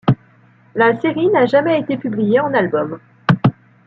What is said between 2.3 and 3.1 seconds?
en album.